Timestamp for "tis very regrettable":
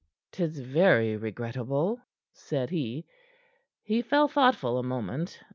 0.31-2.01